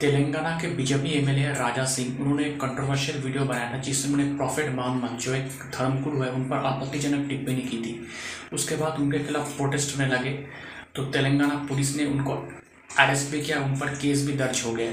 तेलंगाना 0.00 0.50
के 0.60 0.68
BJP 0.68 1.08
MLA 1.08 1.52
Raja 1.54 1.84
Singh, 1.84 2.16
उन्होंने 2.20 2.44
एक 2.44 2.60
कंट्रोवर्शियल 2.60 3.18
वीडियो 3.18 3.44
बनाया 3.44 3.72
था 3.72 3.78
जिसमें 3.78 4.12
उन्होंने 4.14 4.36
प्रॉफिट 4.36 4.70
मोहम्मद 4.74 5.18
जो 5.18 5.34
एक 5.34 5.46
धर्मगुरु 5.74 6.22
है, 6.22 6.30
उन 6.30 6.44
पर 6.44 6.56
आपत्तिजनक 6.56 7.28
टिप्पणी 7.28 7.62
की 7.62 7.78
थी। 7.78 7.94
उसके 8.52 8.76
बाद 8.76 9.00
उनके 9.00 9.18
खिलाफ 9.18 9.56
प्रोटेस्ट 9.56 9.96
होने 9.96 10.08
लगे 10.08 10.30
तो 10.94 11.04
तेलंगाना 11.04 11.54
पुलिस 11.68 11.96
ने 11.96 12.06
उनको 12.06 12.32
अरेस्ट 12.98 13.30
भी 13.30 13.42
किया, 13.42 13.60
उन 13.60 13.76
पर 13.76 13.94
केस 13.94 14.26
भी 14.26 14.32
दर्ज 14.32 14.62
हो 14.66 14.72
गया। 14.72 14.92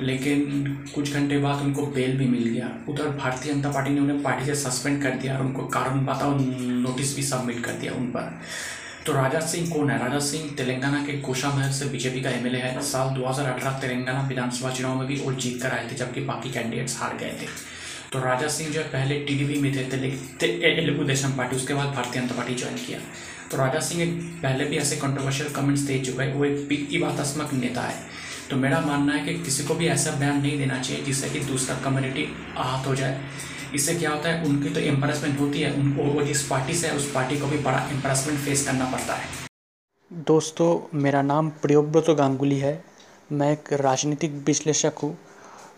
लेकिन 0.00 0.90
कुछ 0.94 1.12
घंटे 1.12 1.38
बाद 1.38 1.62
उनको 1.62 1.86
बेल 1.86 2.16
भी 2.18 2.26
मिल 2.26 2.48
गया। 2.48 2.68
उधर 2.88 3.08
भारतीय 3.16 3.52
जनता 3.54 3.70
पार्टी 3.70 3.90
ने 3.90 4.00
उन्हें 4.00 4.22
पार्टी 4.22 4.46
से 4.46 4.54
सस्पेंड 4.54 5.02
कर 5.02 5.10
दिया 5.12 5.36
और 5.38 5.44
उनको 5.44 5.66
कारण 5.68 6.04
बताओ 6.06 6.38
नोटिस 6.38 7.16
भी 7.16 7.22
सबमिट 7.22 7.64
कर 7.64 7.72
दिया 7.72 7.92
उन 7.92 8.06
पर। 8.06 8.40
तो 9.06 9.12
राजा 9.12 9.40
सिंह 9.40 9.70
कौन 9.70 9.90
है? 9.90 9.98
राजा 9.98 10.18
सिंह 10.18 10.50
तेलंगाना 10.56 11.06
के 11.06 11.12
कोशा 11.12 11.48
महल 11.48 11.72
से 11.72 11.84
बीजेपी 11.84 12.20
का 12.20 12.30
एमएलए 12.30 12.58
है। 12.58 12.82
साल 12.82 13.14
2018 13.14 13.70
तेलंगाना 13.70 14.22
विधानसभा 14.22 14.70
चुनाव 14.70 14.98
में 14.98 15.06
भी 15.06 15.16
वो 15.16 15.32
जीत 15.32 15.62
कर 15.62 15.70
आए 15.70 15.88
थे, 15.90 15.94
जबकि 15.94 16.20
बाकी 16.20 16.50
कैंडिडेट्स 16.50 16.98
हार 17.00 17.16
गए 17.16 17.32
थे। 17.42 17.46
तो 18.12 18.18
राजा 18.18 18.48
सिंह 18.48 18.70
जो 18.70 18.80
है 18.80 18.88
पहले 18.88 19.18
टीडीपी 19.20 19.60
में 19.60 19.72
थे 19.76 19.84
तेलुगु 20.38 21.04
देशम 21.04 21.30
पार्टी, 21.30 21.56
उसके 21.56 21.74
बाद 21.74 21.94
भारतीय 21.94 22.22
जनता 22.22 22.34
पार्टी 22.34 22.54
ज्वाइन 22.54 22.76
किया। 22.76 22.98
तो 23.50 23.56
राजा 23.56 23.80
सिंह 23.80 24.02
एक 24.02 24.10
पहले 24.42 24.64
भी 24.64 24.76
ऐसे 24.76 24.96
कंट्रोवर्शियल 24.96 25.48
कमेंट्स 25.48 25.82
दे 25.82 25.98
चुका 25.98 26.22
है, 26.22 26.34
वो 26.34 26.44
एक 26.44 26.88
विवादात्मक 26.90 27.52
नेता 27.52 27.82
है। 27.82 27.96
तो 28.50 28.56
मेरा 28.56 28.80
मानना 28.80 29.12
है 29.12 29.24
कि 29.26 29.34
किसी 29.42 29.64
को 29.64 29.74
भी 29.74 29.86
ऐसा 29.86 30.10
बयान 30.10 30.42
नहीं 30.42 30.58
देना 30.58 30.78
चाहिए 30.82 31.04
जिससे 31.04 31.30
कि 31.30 31.40
दूसरा 31.40 31.76
कम्युनिटी 31.76 32.26
आहत 32.56 32.86
हो 32.86 32.94
जाए। 32.94 33.20
इससे 33.74 33.94
क्या 33.94 34.10
होता 34.10 34.28
है, 34.28 34.44
उनकी 34.44 34.68
तो 34.68 34.80
एम्प्रेसमेंट 34.80 35.40
होती 35.40 35.60
है, 35.60 35.72
उनको, 35.72 36.02
वो 36.02 36.22
जिस 36.22 36.42
पार्टी 36.42 36.74
से 36.74 36.86
है, 36.86 36.96
उस 36.96 37.12
पार्टी 37.12 37.38
को 37.38 37.46
भी 37.46 37.58
बड़ा 37.58 37.88
एम्प्रेसमेंट 37.92 38.38
फेस 38.38 38.66
करना 38.66 38.84
पड़ता 38.84 39.14
है। 39.14 39.26
दोस्तों, 40.12 40.98
मेरा 40.98 41.22
नाम 41.22 41.50
प्रियोव्रत 41.50 42.10
गांगुली 42.10 42.58
है। 42.58 42.84
मैं 43.32 43.52
एक 43.52 43.72
राजनीतिक 43.72 44.42
विश्लेषक 44.46 44.92
हूँ। 45.02 45.18